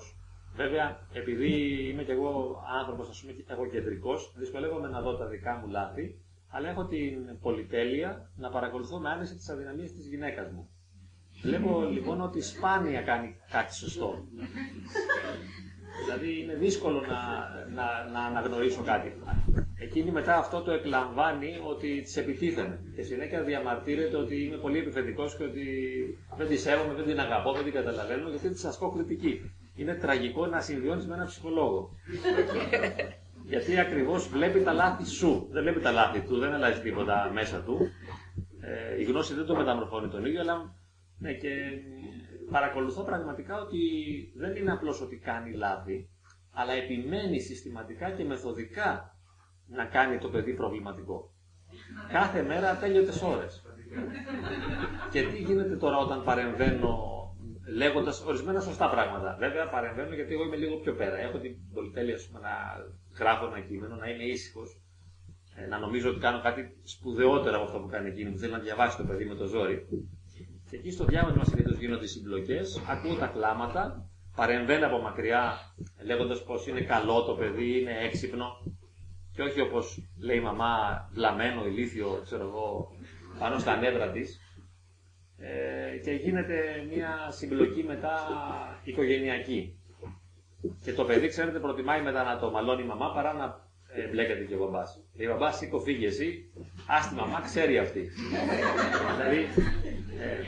Βέβαια, 0.56 1.00
επειδή 1.14 1.52
είμαι 1.90 2.04
και 2.04 2.12
εγώ 2.12 2.62
άνθρωπος, 2.80 3.10
ας 3.10 3.22
πούμε, 3.22 3.34
εγωκεντρικό, 3.48 4.14
δυσκολεύομαι 4.36 4.88
να 4.88 5.02
δω 5.02 5.16
τα 5.18 5.26
δικά 5.28 5.56
μου 5.56 5.68
λάθη, 5.72 6.20
αλλά 6.50 6.70
έχω 6.70 6.86
την 6.86 7.40
πολυτέλεια 7.42 8.30
να 8.38 8.50
παρακολουθώ 8.50 9.00
με 9.00 9.10
άνεση 9.10 9.36
τις 9.36 9.50
αδυναμίες 9.50 9.92
της 9.94 10.08
γυναίκας 10.08 10.52
μου. 10.52 10.70
Βλέπω 11.42 11.86
λοιπόν 11.92 12.22
ότι 12.22 12.42
σπάνια 12.42 13.02
κάνει 13.02 13.36
κάτι 13.52 13.76
σωστό. 13.76 14.26
δηλαδή 16.06 16.42
είναι 16.42 16.54
δύσκολο 16.54 17.00
να, 17.02 17.20
να, 17.74 18.10
να 18.12 18.20
αναγνωρίσω 18.26 18.82
κάτι. 18.84 19.14
Εκείνη 19.80 20.12
μετά 20.12 20.38
αυτό 20.38 20.62
το 20.62 20.72
εκλαμβάνει 20.72 21.60
ότι 21.70 22.02
της 22.02 22.18
επιτίθενε. 22.18 22.80
Και 22.96 23.02
συνέχεια 23.02 23.44
διαμαρτύρεται 23.44 24.18
ότι 24.18 24.44
είμαι 24.44 24.58
πολύ 24.58 24.78
επιθετικός 24.78 25.38
και 25.38 25.44
ότι 25.44 25.66
δεν 26.38 26.48
τη 26.48 26.58
σέβομαι, 26.58 26.94
δεν 26.94 27.06
την 27.06 27.20
αγαπώ, 27.20 27.54
δεν 27.54 27.64
την 27.64 27.74
καταλαβαίνω, 27.74 28.30
γιατί 28.30 28.50
της 28.50 28.66
ασκώ 28.66 28.92
κριτική. 28.92 29.52
Είναι 29.76 29.94
τραγικό 29.94 30.46
να 30.46 30.62
συμβιώνεις 30.62 31.06
με 31.06 31.14
έναν 31.14 31.26
ψυχολόγο. 31.28 31.90
γιατί 33.52 33.80
ακριβώς 33.80 34.28
βλέπει 34.28 34.60
τα 34.62 34.74
λάθη 34.74 35.06
σου. 35.06 35.48
Δεν 35.52 35.62
βλέπει 35.62 35.80
τα 35.80 35.92
λάθη 35.92 36.20
του, 36.20 36.38
δεν 36.40 36.54
αλλάζει 36.54 36.82
τίποτα 36.82 37.32
μέσα 37.34 37.62
του. 37.62 37.78
Ε, 38.62 39.02
η 39.02 39.04
γνώση 39.04 39.34
δεν 39.34 39.46
το 39.46 39.56
μεταμορφώνει 39.56 40.08
τον 40.08 40.26
ίδιο, 40.26 40.42
αλλά 40.42 40.76
ναι, 41.20 41.34
και 41.34 41.50
παρακολουθώ 42.52 43.04
πραγματικά 43.04 43.62
ότι 43.62 43.78
δεν 44.36 44.56
είναι 44.56 44.72
απλώς 44.72 45.02
ότι 45.02 45.16
κάνει 45.18 45.52
λάθη, 45.54 46.10
αλλά 46.52 46.74
επιμένει 46.74 47.40
συστηματικά 47.40 48.12
και 48.12 48.24
μεθοδικά 48.24 49.15
να 49.68 49.86
κάνει 49.86 50.18
το 50.18 50.30
παιδί 50.30 50.54
προβληματικό. 50.54 51.34
Κάθε 52.12 52.42
μέρα 52.44 52.78
τέλειωτες 52.78 53.22
ώρες. 53.22 53.64
Και 55.12 55.22
τι 55.22 55.38
γίνεται 55.38 55.76
τώρα 55.76 55.98
όταν 55.98 56.24
παρεμβαίνω 56.24 57.16
λέγοντας 57.68 58.22
ορισμένα 58.26 58.60
σωστά 58.60 58.90
πράγματα. 58.90 59.36
Βέβαια, 59.40 59.70
παρεμβαίνω 59.70 60.16
γιατί 60.16 60.34
εγώ 60.34 60.44
είμαι 60.44 60.56
λίγο 60.56 60.76
πιο 60.76 60.94
πέρα. 60.96 61.18
Έχω 61.18 61.38
την 61.38 61.56
πολυτέλεια 61.74 62.18
πούμε, 62.28 62.40
να 62.40 62.54
γράφω 63.20 63.46
ένα 63.46 63.60
κείμενο, 63.60 63.96
να 63.96 64.10
είμαι 64.10 64.24
ήσυχος, 64.24 64.80
ε, 65.56 65.66
να 65.68 65.78
νομίζω 65.80 66.10
ότι 66.10 66.20
κάνω 66.20 66.42
κάτι 66.42 66.78
σπουδαιότερο 66.84 67.56
από 67.56 67.66
αυτό 67.66 67.80
που 67.80 67.88
κάνει 67.88 68.10
εκείνη, 68.10 68.32
που 68.32 68.38
θέλει 68.38 68.52
να 68.52 68.60
διαβάσει 68.60 68.98
το 68.98 69.04
παιδί 69.04 69.26
με 69.26 69.36
το 69.36 69.46
ζόρι. 69.46 69.88
Και 70.70 70.76
εκεί 70.76 70.92
στο 70.92 71.06
διάβασμα 71.06 71.44
συνήθως 71.44 71.78
γίνονται 71.78 72.08
συμπλοκές, 72.08 72.82
ακούω 72.90 73.16
τα 73.16 73.28
κλάματα, 73.28 74.10
παρεμβαίνει 74.36 74.84
από 74.84 75.02
μακριά 75.02 75.54
λέγοντας 76.06 76.44
πως 76.44 76.68
είναι 76.68 76.82
καλό 76.82 77.24
το 77.24 77.34
παιδί, 77.34 77.80
είναι 77.80 77.98
έξυπνο. 78.02 78.48
Και 79.36 79.42
όχι 79.42 79.62
όπως 79.62 80.04
λέει 80.20 80.38
η 80.38 80.42
μαμά, 80.42 81.10
βλαμμένο, 81.14 81.66
ηλίθιο, 81.66 82.22
ξέρω 82.24 82.44
εγώ, 82.44 82.92
πάνω 83.40 83.60
στα 83.60 83.76
νεύρα 83.78 84.12
της. 84.12 84.40
Ε, 85.38 85.98
και 85.98 86.12
γίνεται 86.12 86.86
μια 86.94 87.28
συμπλοκή 87.32 87.84
μετά 87.84 88.14
οικογενειακή. 88.84 89.80
Και 90.84 90.94
το 90.94 91.04
παιδί, 91.04 91.28
ξέρετε, 91.28 91.60
προτιμάει 91.60 92.02
μετά 92.02 92.24
να 92.24 92.40
το 92.40 92.52
μαλώνει 92.52 92.82
η 92.84 92.86
μαμά 92.86 93.12
παρά 93.14 93.34
να 93.34 93.66
ε, 93.94 94.08
μπλέκεται 94.08 94.44
και 94.44 94.56
ο 94.56 94.58
μπαμπάς. 94.58 95.04
Η 95.14 95.26
μπαμπά 95.28 95.52
σήκω 95.52 95.80
φύγε 95.80 96.08
εσύ, 96.08 96.52
άστι 96.88 97.16
μαμά, 97.16 97.42
ξέρει 97.42 97.78
αυτή. 97.78 98.10
δηλαδή, 99.16 99.38
ε, 100.20 100.44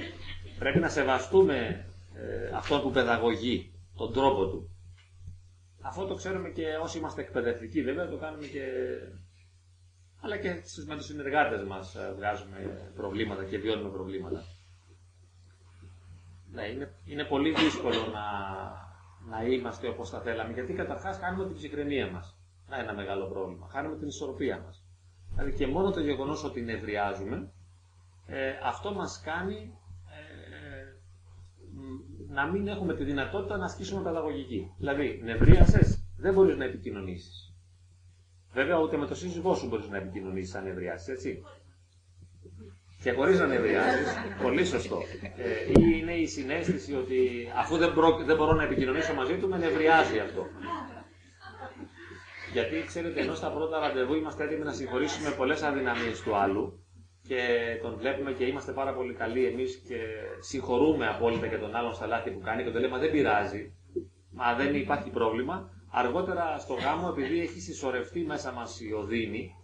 πρέπει 0.60 0.79
να 0.79 0.89
σεβαστούμε 0.89 1.86
ε, 2.15 2.56
αυτόν 2.56 2.82
που 2.82 2.91
παιδαγωγεί, 2.91 3.72
τον 3.98 4.13
τρόπο 4.13 4.48
του. 4.48 4.70
Αυτό 5.88 6.06
το 6.06 6.15
ξέρουμε 6.15 6.50
και 6.50 6.65
όσοι 6.82 6.98
είμαστε 6.98 7.22
εκπαιδευτικοί, 7.22 7.84
βέβαια 7.84 8.10
το 8.10 8.17
κάνουμε 8.17 8.46
και. 8.46 8.63
αλλά 10.22 10.38
και 10.38 10.50
με 10.88 10.96
τους 10.96 11.06
συνεργάτες 11.06 11.63
μας 11.63 11.96
ε, 11.96 12.13
βγάζουμε 12.17 12.91
προβλήματα 12.96 13.44
και 13.44 13.58
βιώνουμε 13.58 13.89
προβλήματα. 13.89 14.44
Ναι, 16.51 16.67
είναι, 16.67 16.94
είναι 17.06 17.24
πολύ 17.24 17.51
δύσκολο 17.53 17.96
να, 18.13 18.25
να 19.29 19.44
είμαστε 19.46 19.88
όπως 19.88 20.10
θα 20.10 20.22
θέλαμε, 20.22 20.53
γιατί 20.53 20.74
καταρχάς 20.74 21.17
χάνουμε 21.17 21.46
την 21.46 21.56
ψυχραιμία 21.56 22.12
μας. 22.12 22.38
Να 22.70 22.79
ένα 22.79 22.94
μεγάλο 22.94 23.25
πρόβλημα. 23.27 23.67
Χάνουμε 23.72 23.98
την 23.98 24.08
ισορροπία 24.08 24.60
μας. 24.65 24.84
Δηλαδή 25.29 25.53
και 25.53 25.67
μόνο 25.67 25.91
το 25.91 26.00
γεγονός 26.00 26.44
ότι 26.44 26.62
νευριάζουμε, 26.62 27.51
ε, 28.25 28.53
αυτό 28.63 28.94
μας 28.94 29.22
κάνει 29.22 29.77
να 32.38 32.46
μην 32.46 32.67
έχουμε 32.67 32.94
τη 32.94 33.03
δυνατότητα 33.03 33.58
να 33.58 33.65
ασκήσουμε 33.65 34.01
παιδαγωγική. 34.01 34.72
Δηλαδή, 34.77 35.22
νευρίασες, 35.24 36.03
δεν 36.17 36.34
μπορείς 36.34 36.58
να 36.58 36.63
επικοινωνήσεις. 36.63 37.53
Βέβαια, 38.53 38.79
ούτε 38.79 38.98
με 38.98 39.06
το 39.06 39.15
σύζυγό 39.15 39.56
σου 39.56 39.67
μπορείς 39.67 39.88
να 39.89 39.98
επικοινωνήσεις 39.98 40.56
αν 40.56 40.63
νευριάσεις, 40.63 41.08
έτσι. 41.08 41.44
Και 43.03 43.12
χωρίς 43.12 43.39
να 43.39 43.48
νευριάζει, 43.48 44.03
πολύ 44.41 44.65
σωστό. 44.65 45.01
Ε, 45.38 45.79
ή 45.79 46.00
είναι 46.01 46.13
η 46.13 46.25
συνέστηση 46.27 46.94
ότι 46.94 47.20
αφού 47.58 47.77
δεν, 47.77 47.94
δεν 48.25 48.36
μπορώ 48.36 48.53
να 48.53 48.63
επικοινωνήσω 48.63 49.13
μαζί 49.13 49.38
του, 49.38 49.48
με 49.48 49.58
νευριάζει 49.58 50.20
αυτό. 50.20 50.46
Γιατί 52.53 52.84
ξέρετε, 52.86 53.22
ενώ 53.22 53.36
στα 53.36 53.51
πρώτα 53.51 53.79
ραντεβού 53.79 54.13
είμαστε 54.13 54.44
έτοιμοι 54.44 54.63
να 54.63 54.74
συγχωρήσουμε 54.74 55.29
πολλές 55.29 55.62
αδυναμίες 55.62 56.22
του 56.22 56.36
άλλου, 56.36 56.86
και 57.27 57.41
τον 57.81 57.96
βλέπουμε 57.98 58.31
και 58.31 58.46
είμαστε 58.46 58.72
πάρα 58.72 58.93
πολύ 58.93 59.13
καλοί 59.13 59.46
εμείς 59.46 59.75
και 59.88 59.98
συγχωρούμε 60.39 61.07
απόλυτα 61.07 61.48
και 61.48 61.57
τον 61.57 61.75
άλλον 61.75 61.93
στα 61.93 62.07
λάθη 62.07 62.31
που 62.31 62.39
κάνει 62.39 62.63
και 62.63 62.69
τον 62.69 62.81
λέμε 62.81 62.98
δεν 62.98 63.12
πειράζει, 63.12 63.74
μα 64.31 64.53
δεν 64.55 64.75
υπάρχει 64.75 65.10
πρόβλημα. 65.10 65.69
Αργότερα 65.91 66.57
στο 66.60 66.74
γάμο, 66.74 67.13
επειδή 67.17 67.39
έχει 67.41 67.60
συσσωρευτεί 67.60 68.19
μέσα 68.19 68.51
μας 68.51 68.81
η 68.81 68.93
οδύνη 68.93 69.55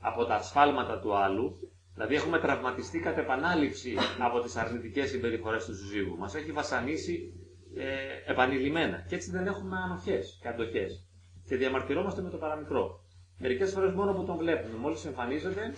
από 0.00 0.24
τα 0.24 0.34
ασφάλματα 0.34 0.98
του 1.00 1.16
άλλου, 1.16 1.52
δηλαδή 1.94 2.14
έχουμε 2.14 2.38
τραυματιστεί 2.38 2.98
κατ' 2.98 3.18
επανάληψη 3.18 3.94
από 4.18 4.40
τις 4.40 4.56
αρνητικές 4.56 5.10
συμπεριφορές 5.10 5.64
του 5.64 5.74
συζύγου. 5.76 6.16
Μας 6.16 6.34
έχει 6.34 6.52
βασανίσει 6.52 7.32
ε, 7.76 8.30
επανειλημμένα 8.30 9.04
και 9.08 9.14
έτσι 9.14 9.30
δεν 9.30 9.46
έχουμε 9.46 9.76
ανοχές 9.84 10.38
και 10.42 10.48
αντοχές 10.48 11.06
και 11.48 11.56
διαμαρτυρόμαστε 11.56 12.22
με 12.22 12.30
το 12.30 12.36
παραμικρό. 12.36 13.00
Μερικές 13.38 13.72
φορές 13.72 13.92
μόνο 13.92 14.12
που 14.12 14.24
τον 14.24 14.36
βλέπουμε, 14.36 14.78
μόλις 14.78 15.04
εμφανίζεται, 15.04 15.74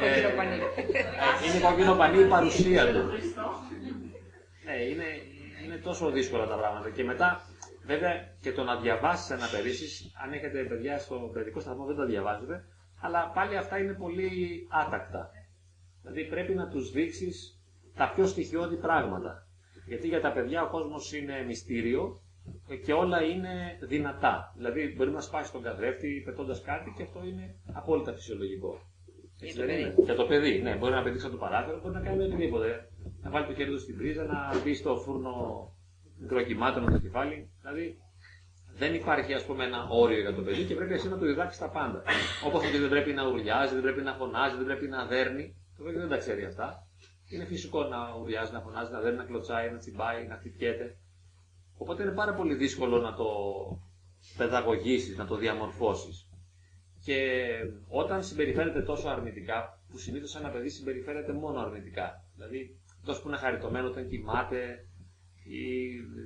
ε, 0.00 0.28
είναι 1.46 1.60
κόκκινο 1.68 1.94
πανί 1.94 2.20
η 2.20 2.28
παρουσία 2.28 2.92
του. 2.92 3.02
Ναι, 4.64 4.74
είναι, 4.90 5.04
είναι 5.64 5.76
τόσο 5.76 6.10
δύσκολα 6.10 6.46
τα 6.46 6.56
πράγματα. 6.56 6.90
Και 6.90 7.04
μετά, 7.04 7.40
βέβαια, 7.86 8.28
και 8.40 8.52
το 8.52 8.62
να 8.62 8.76
διαβάσεις 8.76 9.30
ένα 9.30 9.46
περίσεις, 9.46 10.12
αν 10.24 10.32
έχετε 10.32 10.62
παιδιά 10.64 10.98
στο 10.98 11.30
παιδικό 11.32 11.60
σταθμό 11.60 11.84
δεν 11.84 11.96
τα 11.96 12.04
διαβάζετε, 12.04 12.64
αλλά 13.00 13.30
πάλι 13.34 13.56
αυτά 13.56 13.78
είναι 13.78 13.92
πολύ 13.92 14.30
άτακτα. 14.70 15.30
Δηλαδή 16.02 16.24
πρέπει 16.24 16.54
να 16.54 16.68
τους 16.68 16.90
δείξεις 16.90 17.60
τα 17.96 18.12
πιο 18.14 18.26
στοιχειώδη 18.26 18.76
πράγματα. 18.76 19.46
Γιατί 19.86 20.08
για 20.08 20.20
τα 20.20 20.32
παιδιά 20.32 20.62
ο 20.62 20.68
κόσμος 20.68 21.12
είναι 21.12 21.44
μυστήριο 21.46 22.20
και 22.84 22.92
όλα 22.92 23.22
είναι 23.22 23.78
δυνατά. 23.80 24.52
Δηλαδή 24.56 24.94
μπορεί 24.96 25.10
να 25.10 25.20
σπάσει 25.20 25.52
τον 25.52 25.62
καθρέφτη 25.62 26.22
πετώντας 26.24 26.62
κάτι 26.62 26.94
και 26.96 27.02
αυτό 27.02 27.24
είναι 27.24 27.54
απόλυτα 27.72 28.12
φυσιολογικό. 28.12 28.80
Για 29.40 29.54
το 29.54 29.64
παιδί. 29.66 29.94
Για 30.04 30.14
το 30.14 30.24
παιδί, 30.26 30.62
ναι. 30.62 30.76
Μπορεί 30.76 30.92
να 30.92 31.02
πετύχει 31.02 31.30
το 31.30 31.36
παράθυρο, 31.36 31.80
μπορεί 31.82 31.94
να 31.94 32.00
κάνει 32.00 32.22
οτιδήποτε. 32.22 32.88
Να 33.22 33.30
βάλει 33.30 33.46
το 33.46 33.54
χέρι 33.54 33.70
του 33.70 33.78
στην 33.78 33.96
πρίζα, 33.96 34.24
να 34.24 34.60
μπει 34.62 34.74
στο 34.74 34.96
φούρνο 34.96 35.34
μικροκυμάτων 36.18 36.92
το 36.92 36.98
κεφάλι. 36.98 37.50
Δηλαδή 37.60 37.98
δεν 38.76 38.94
υπάρχει 38.94 39.34
ας 39.34 39.44
πούμε 39.44 39.64
ένα 39.64 39.86
όριο 39.90 40.20
για 40.20 40.34
το 40.34 40.42
παιδί 40.42 40.64
και 40.64 40.74
πρέπει 40.74 40.92
εσύ 40.92 41.08
να 41.08 41.18
του 41.18 41.24
διδάξεις 41.24 41.60
τα 41.60 41.70
πάντα. 41.70 42.02
Όπως 42.46 42.66
ότι 42.68 42.78
δεν 42.78 42.88
πρέπει 42.88 43.12
να 43.12 43.26
ουρλιάζει, 43.28 43.72
δεν 43.74 43.82
πρέπει 43.82 44.02
να 44.02 44.12
φωνάζει, 44.14 44.56
δεν 44.56 44.64
πρέπει 44.64 44.86
να 44.88 45.06
δέρνει. 45.06 45.56
Το 45.76 45.82
παιδί 45.84 45.98
δεν 45.98 46.08
τα 46.08 46.16
ξέρει 46.16 46.44
αυτά. 46.44 46.86
Είναι 47.30 47.44
φυσικό 47.44 47.82
να 47.82 47.98
ουρλιάζει, 48.20 48.52
να 48.52 48.60
φωνάζει, 48.60 48.92
να 48.92 49.00
δέρνει, 49.00 49.16
να 49.18 49.24
κλωτσάει, 49.24 49.70
να 49.70 49.78
τσιμπάει, 49.78 50.26
να 50.26 50.34
χτυπιέται. 50.36 50.96
Οπότε 51.78 52.02
είναι 52.02 52.12
πάρα 52.12 52.34
πολύ 52.34 52.54
δύσκολο 52.54 52.98
να 52.98 53.14
το 53.14 53.26
παιδαγωγήσεις, 54.36 55.16
να 55.16 55.26
το 55.26 55.36
διαμορφώσεις. 55.36 56.25
Και 57.06 57.18
όταν 57.88 58.22
συμπεριφέρεται 58.24 58.82
τόσο 58.82 59.08
αρνητικά, 59.08 59.80
που 59.88 59.98
συνήθως 59.98 60.36
ένα 60.36 60.48
παιδί 60.50 60.68
συμπεριφέρεται 60.68 61.32
μόνο 61.32 61.60
αρνητικά. 61.60 62.24
Δηλαδή, 62.36 62.76
τόσο 63.04 63.22
που 63.22 63.28
είναι 63.28 63.36
χαριτωμένο 63.36 63.86
όταν 63.88 64.08
κοιμάται, 64.08 64.88
ή 65.44 65.64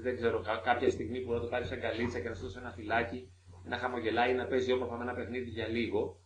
δεν 0.03 0.17
ξέρω, 0.17 0.43
κάποια 0.65 0.91
στιγμή 0.91 1.21
που 1.21 1.33
να 1.33 1.41
το 1.41 1.47
πάρει 1.47 1.65
σαν 1.65 1.81
καλίτσα 1.81 2.21
και 2.21 2.29
να 2.29 2.35
σου 2.35 2.43
δώσει 2.43 2.59
ένα 2.59 2.71
φυλάκι, 2.71 3.33
να 3.65 3.77
χαμογελάει 3.79 4.31
ή 4.33 4.35
να 4.35 4.45
παίζει 4.47 4.73
όμορφα 4.73 4.97
με 4.97 5.03
ένα 5.03 5.15
παιχνίδι 5.15 5.51
για 5.51 5.67
λίγο, 5.67 6.21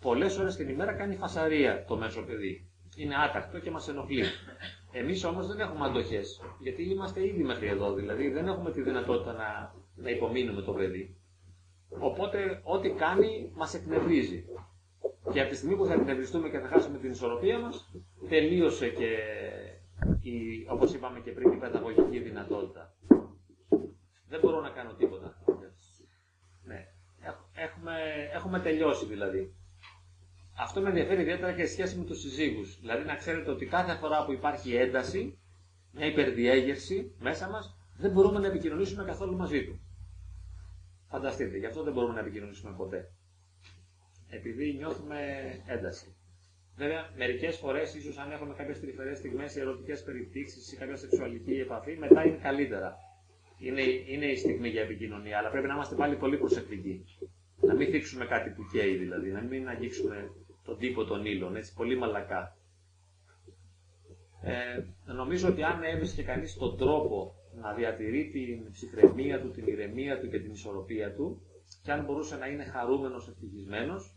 πολλές 0.00 0.38
ώρες 0.38 0.56
την 0.56 0.68
ημέρα 0.68 0.92
κάνει 0.92 1.16
φασαρία 1.16 1.84
το 1.84 1.96
μέσο 1.96 2.22
παιδί. 2.24 2.68
Είναι 2.96 3.14
άτακτο 3.16 3.58
και 3.58 3.70
μας 3.70 3.88
ενοχλεί. 3.88 4.24
Εμείς 4.92 5.24
όμως 5.24 5.46
δεν 5.46 5.60
έχουμε 5.60 5.86
αντοχές, 5.86 6.40
γιατί 6.60 6.82
είμαστε 6.82 7.26
ήδη 7.26 7.42
μέχρι 7.42 7.66
εδώ, 7.66 7.94
δηλαδή 7.94 8.28
δεν 8.28 8.46
έχουμε 8.48 8.70
τη 8.72 8.82
δυνατότητα 8.82 9.32
να, 9.32 9.74
να 9.94 10.10
υπομείνουμε 10.10 10.62
το 10.62 10.72
παιδί. 10.72 11.16
Οπότε 11.98 12.60
ό,τι 12.64 12.90
κάνει 12.90 13.50
μας 13.54 13.74
εκνευρίζει. 13.74 14.44
Και 15.32 15.40
από 15.40 15.50
τη 15.50 15.56
στιγμή 15.56 15.76
που 15.76 15.86
θα 15.86 15.92
εκνευριστούμε 15.94 16.48
και 16.48 16.58
θα 16.58 16.68
χάσουμε 16.68 16.98
την 16.98 17.10
ισορροπία 17.10 17.58
μας, 17.58 17.90
τελείωσε 18.28 18.88
και 18.88 19.10
η, 20.20 20.66
όπως 20.68 20.94
είπαμε 20.94 21.20
και 21.20 21.30
πριν 21.30 21.52
η 21.52 21.56
παιδαγωγική 21.56 22.18
δυνατότητα. 22.18 22.94
Δεν 24.28 24.40
μπορώ 24.42 24.60
να 24.60 24.68
κάνω 24.70 24.92
τίποτα. 24.92 25.36
Ναι. 26.64 26.86
Έχουμε, 27.54 27.92
έχουμε 28.34 28.60
τελειώσει 28.60 29.06
δηλαδή. 29.06 29.54
Αυτό 30.58 30.80
με 30.80 30.88
ενδιαφέρει 30.88 31.20
ιδιαίτερα 31.20 31.52
και 31.52 31.64
σε 31.64 31.72
σχέση 31.72 31.98
με 31.98 32.04
τους 32.04 32.20
συζύγους. 32.20 32.80
Δηλαδή 32.80 33.04
να 33.04 33.14
ξέρετε 33.14 33.50
ότι 33.50 33.66
κάθε 33.66 33.94
φορά 33.96 34.24
που 34.24 34.32
υπάρχει 34.32 34.74
ένταση, 34.74 35.38
μια 35.92 36.06
υπερδιέγερση 36.06 37.14
μέσα 37.18 37.48
μας, 37.48 37.76
δεν 37.96 38.10
μπορούμε 38.10 38.38
να 38.38 38.46
επικοινωνήσουμε 38.46 39.04
καθόλου 39.04 39.36
μαζί 39.36 39.64
του. 39.64 39.80
Φανταστείτε, 41.14 41.56
γι' 41.58 41.66
αυτό 41.66 41.82
δεν 41.82 41.92
μπορούμε 41.92 42.14
να 42.14 42.20
επικοινωνήσουμε 42.20 42.72
ποτέ. 42.76 43.10
επειδή 44.30 44.72
νιώθουμε 44.72 45.18
ένταση. 45.66 46.16
Βέβαια, 46.76 47.10
μερικές 47.16 47.56
φορές, 47.56 47.94
ίσως 47.94 48.18
αν 48.18 48.30
έχουμε 48.32 48.54
κάποιες 48.54 48.80
τρυφερές 48.80 49.18
στιγμές 49.18 49.56
ή 49.56 49.60
ερωτικές 49.60 50.02
περιπτύξεις 50.02 50.72
ή 50.72 50.76
κάποια 50.76 50.96
σεξουαλική 50.96 51.52
επαφή, 51.54 51.96
μετά 51.96 52.24
είναι 52.26 52.36
καλύτερα. 52.42 52.96
Είναι, 53.58 53.82
είναι 53.82 54.26
η 54.26 54.36
στιγμή 54.36 54.68
για 54.68 54.82
επικοινωνία, 54.82 55.38
αλλά 55.38 55.50
πρέπει 55.50 55.66
να 55.66 55.74
είμαστε 55.74 55.94
πάλι 55.94 56.16
πολύ 56.16 56.38
προσεκτικοί. 56.38 57.04
Να 57.60 57.74
μην 57.74 57.90
θίξουμε 57.90 58.24
κάτι 58.26 58.50
που 58.50 58.62
καίει 58.72 58.96
δηλαδή, 58.96 59.30
να 59.30 59.40
μην 59.42 59.68
αγγίξουμε 59.68 60.30
τον 60.64 60.78
τύπο 60.78 61.04
των 61.04 61.24
ύλων, 61.24 61.56
έτσι 61.56 61.74
πολύ 61.74 61.96
μαλακά. 61.98 62.56
Ε, 64.42 64.84
νομίζω 65.12 65.48
ότι 65.48 65.62
αν 65.62 65.82
έβρισκε 65.82 66.22
κανείς 66.22 66.54
τον 66.54 66.76
τρόπο 66.76 67.34
να 67.60 67.72
διατηρεί 67.72 68.30
την 68.30 68.70
ψυχραιμία 68.72 69.40
του, 69.40 69.50
την 69.50 69.66
ηρεμία 69.66 70.20
του 70.20 70.28
και 70.28 70.40
την 70.40 70.52
ισορροπία 70.52 71.14
του, 71.14 71.42
και 71.82 71.92
αν 71.92 72.04
μπορούσε 72.04 72.36
να 72.36 72.46
είναι 72.46 72.64
χαρούμενος, 72.64 73.28
ευτυχισμένος, 73.28 74.16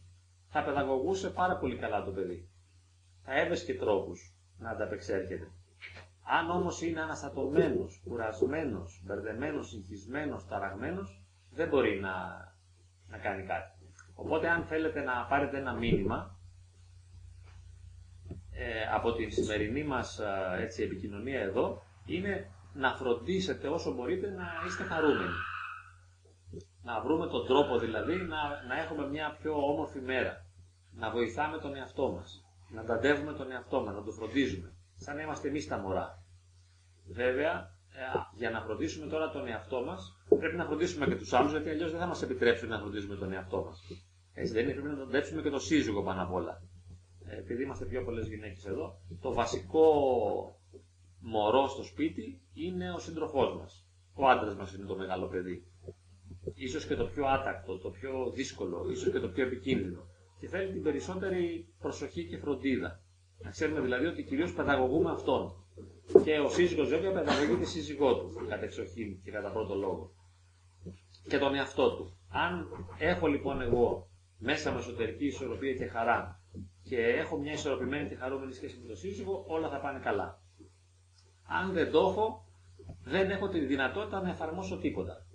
θα 0.50 0.64
παιδαγωγούσε 0.64 1.30
πάρα 1.30 1.58
πολύ 1.58 1.76
καλά 1.78 2.04
το 2.04 2.12
παιδί. 2.12 2.50
Θα 3.24 3.40
έβρισκε 3.40 3.74
τρόπους 3.74 4.36
να 4.58 4.70
ανταπεξέρχεται. 4.70 5.52
Αν 6.24 6.50
όμως 6.50 6.82
είναι 6.82 7.02
αναστατωμένος, 7.02 8.02
κουρασμένος, 8.04 9.02
μπερδεμένος, 9.06 9.68
συγχυσμένος, 9.68 10.48
ταραγμένος, 10.48 11.22
δεν 11.52 11.68
μπορεί 11.68 12.00
να, 12.00 12.12
να 13.10 13.18
κάνει 13.18 13.44
κάτι. 13.44 13.72
Οπότε 14.16 14.50
αν 14.50 14.64
θέλετε 14.64 15.02
να 15.02 15.26
πάρετε 15.30 15.58
ένα 15.58 15.74
μήνυμα 15.74 16.38
ε, 18.52 18.84
από 18.94 19.14
την 19.14 19.32
σημερινή 19.32 19.84
μας 19.84 20.20
έτσι, 20.60 20.84
επικοινωνία 20.84 21.40
εδώ, 21.40 21.84
είναι 22.06 22.52
να 22.78 22.96
φροντίσετε 22.96 23.68
όσο 23.68 23.94
μπορείτε 23.94 24.30
να 24.30 24.48
είστε 24.68 24.84
χαρούμενοι. 24.84 25.34
Να 26.84 27.02
βρούμε 27.02 27.28
τον 27.28 27.46
τρόπο 27.46 27.78
δηλαδή 27.80 28.16
να, 28.16 28.42
να 28.68 28.80
έχουμε 28.84 29.08
μια 29.08 29.38
πιο 29.42 29.54
όμορφη 29.72 30.00
μέρα. 30.00 30.46
Να 30.92 31.12
βοηθάμε 31.12 31.58
τον 31.58 31.76
εαυτό 31.76 32.12
μας. 32.12 32.44
Να 32.74 32.84
ταντεύουμε 32.84 33.34
τον 33.34 33.52
εαυτό 33.52 33.82
μας, 33.84 33.96
να 33.96 34.04
τον 34.04 34.14
φροντίζουμε. 34.14 34.74
Σαν 34.96 35.16
να 35.16 35.22
είμαστε 35.22 35.48
εμείς 35.48 35.68
τα 35.68 35.78
μωρά. 35.78 36.24
Βέβαια, 37.08 37.52
ε, 37.94 38.04
για 38.36 38.50
να 38.50 38.62
φροντίσουμε 38.62 39.08
τώρα 39.08 39.30
τον 39.30 39.48
εαυτό 39.48 39.84
μας, 39.84 40.18
πρέπει 40.40 40.56
να 40.56 40.66
φροντίσουμε 40.66 41.06
και 41.06 41.16
τους 41.16 41.34
άλλους, 41.34 41.52
γιατί 41.52 41.70
αλλιώς 41.70 41.92
δεν 41.92 42.00
θα 42.00 42.06
μας 42.06 42.22
επιτρέψουν 42.22 42.70
να 42.70 42.80
φροντίζουμε 42.80 43.16
τον 43.16 43.34
εαυτό 43.34 43.64
μας. 43.64 43.82
Έτσι 44.34 44.54
δεν 44.54 44.64
είναι, 44.64 44.74
πρέπει 44.74 44.88
να 44.88 44.98
ταντεύσουμε 44.98 45.42
και 45.42 45.50
το 45.50 45.60
σύζυγο 45.60 46.04
πάνω 46.04 46.22
απ' 46.22 46.34
όλα. 46.34 46.62
Ε, 47.26 47.38
επειδή 47.38 47.64
είμαστε 47.64 47.86
πιο 47.86 48.04
πολλές 48.04 48.28
γυναίκες 48.28 48.66
εδώ, 48.66 49.02
το 49.22 49.34
βασικό 49.34 49.86
μωρός 51.20 51.72
στο 51.72 51.84
σπίτι 51.84 52.42
είναι 52.54 52.94
ο 52.94 53.00
σύντροφός 53.00 53.56
μας. 53.56 53.88
Ο 54.14 54.28
άντρας 54.28 54.56
μας 54.56 54.74
είναι 54.74 54.86
το 54.86 54.96
μεγάλο 54.96 55.28
παιδί 55.28 55.68
ίσως 56.54 56.86
και 56.86 56.96
το 56.96 57.06
πιο 57.06 57.26
άτακτο, 57.26 57.78
το 57.78 57.90
πιο 57.90 58.32
δύσκολο, 58.34 58.90
ίσως 58.90 59.12
και 59.12 59.20
το 59.20 59.30
πιο 59.30 59.44
επικίνδυνο. 59.46 60.02
Και 60.40 60.48
θέλει 60.48 60.72
την 60.72 60.84
περισσότερη 60.84 61.68
προσοχή 61.80 62.26
και 62.28 62.38
φροντίδα. 62.38 63.02
Να 63.44 63.50
ξέρουμε 63.50 63.80
δηλαδή 63.82 64.06
ότι 64.06 64.24
κυρίως 64.24 64.54
παιδαγωγούμε 64.54 65.12
αυτόν. 65.12 65.66
Και 66.24 66.40
ο 66.40 66.50
σύζυγος 66.50 66.90
βέβαια 66.90 67.12
παιδαγωγεί 67.12 67.56
τη 67.60 67.66
σύζυγό 67.66 68.16
του, 68.18 68.46
κατά 68.50 68.64
εξοχήν 68.64 69.22
και 69.24 69.32
κατά 69.32 69.52
πρώτο 69.52 69.76
λόγο. 69.76 70.12
Και 71.30 71.38
τον 71.38 71.56
εαυτό 71.56 71.96
του. 71.96 72.18
Αν 72.30 72.68
έχω 72.98 73.28
λοιπόν 73.28 73.62
εγώ 73.62 74.10
μέσα 74.38 74.72
με 74.72 74.80
εσωτερική 74.80 75.26
ισορροπία 75.26 75.74
και 75.74 75.86
χαρά 75.86 76.42
και 76.84 76.98
έχω 76.98 77.38
μια 77.38 77.52
ισορροπημένη 77.52 78.10
και 78.10 78.16
χαρούμενη 78.16 78.54
σχέση 78.54 78.80
με 78.82 78.88
τον 78.88 78.96
σύζυγο, 78.96 79.46
όλα 79.48 79.70
θα 79.70 79.80
πάνε 79.80 80.00
καλά. 80.00 80.42
Αν 81.48 81.74
δεν 81.74 81.92
το 81.92 82.00
έχω, 82.00 82.46
δεν 83.04 83.30
έχω 83.30 83.48
τη 83.50 83.60
δυνατότητα 83.60 84.22
να 84.22 84.30
εφαρμόσω 84.30 84.78
τίποτα. 84.78 85.26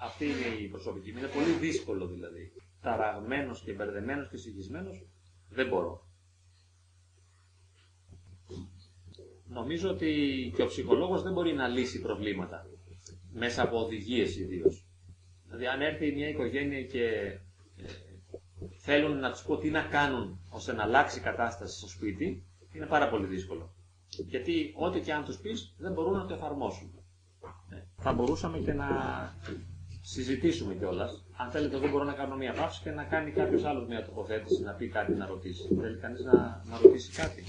Αυτή 0.00 0.24
είναι 0.24 0.60
η 0.60 0.66
προσωπική 0.68 1.12
μου. 1.12 1.18
Είναι 1.18 1.26
πολύ 1.26 1.50
δύσκολο 1.52 2.06
δηλαδή. 2.06 2.52
Ταραγμένος 2.80 3.60
και 3.62 3.72
μπερδεμένος 3.72 4.28
και 4.28 4.36
συγχυσμένος 4.36 5.06
δεν 5.48 5.68
μπορώ. 5.68 6.06
Νομίζω 9.48 9.90
ότι 9.90 10.52
και 10.56 10.62
ο 10.62 10.66
ψυχολόγος 10.66 11.22
δεν 11.22 11.32
μπορεί 11.32 11.52
να 11.52 11.68
λύσει 11.68 12.00
προβλήματα. 12.00 12.66
Μέσα 13.32 13.62
από 13.62 13.78
οδηγίες 13.84 14.36
ιδίως. 14.36 14.84
Δηλαδή 15.44 15.66
αν 15.66 15.80
έρθει 15.80 16.12
μια 16.12 16.28
οικογένεια 16.28 16.82
και 16.82 17.04
ε, 17.76 17.88
θέλουν 18.78 19.18
να 19.18 19.30
τους 19.30 19.42
πω 19.42 19.56
τι 19.58 19.70
να 19.70 19.82
κάνουν 19.82 20.40
ώστε 20.50 20.72
να 20.72 20.82
αλλάξει 20.82 21.18
η 21.18 21.22
κατάσταση 21.22 21.76
στο 21.78 21.88
σπίτι, 21.88 22.42
είναι 22.72 22.86
πάρα 22.86 23.08
πολύ 23.08 23.26
δύσκολο. 23.26 23.72
Γιατί 24.26 24.74
ό,τι 24.76 25.00
και 25.00 25.12
αν 25.12 25.24
τους 25.24 25.36
πεις 25.36 25.74
δεν 25.78 25.92
μπορούν 25.92 26.12
να 26.12 26.26
το 26.26 26.34
εφαρμόσουν. 26.34 26.90
Ε, 27.70 27.76
θα 27.96 28.12
μπορούσαμε 28.12 28.58
και 28.58 28.72
να 28.72 28.88
συζητήσουμε 30.00 30.74
κιόλας. 30.74 31.24
Αν 31.36 31.50
θέλετε, 31.50 31.76
εγώ 31.76 31.88
μπορώ 31.88 32.04
να 32.04 32.12
κάνω 32.12 32.36
μια 32.36 32.52
παύση 32.52 32.80
και 32.82 32.90
να 32.90 33.04
κάνει 33.04 33.30
κάποιος 33.30 33.64
άλλος 33.64 33.86
μια 33.86 34.04
τοποθέτηση, 34.04 34.62
να 34.62 34.72
πει 34.72 34.88
κάτι, 34.88 35.12
να 35.12 35.26
ρωτήσει. 35.26 35.74
Θέλει 35.80 35.96
κανείς 35.96 36.24
να, 36.24 36.62
να 36.70 36.78
ρωτήσει 36.82 37.12
κάτι. 37.12 37.44